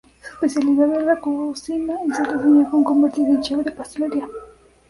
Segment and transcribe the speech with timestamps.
[0.23, 4.27] Su especialidad es la cocina y solía soñar con convertirse en chef de pastelería.